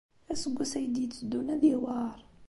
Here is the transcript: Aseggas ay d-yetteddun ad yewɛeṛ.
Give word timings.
Aseggas 0.31 0.73
ay 0.77 0.85
d-yetteddun 0.87 1.47
ad 1.53 1.61
yewɛeṛ. 1.69 2.17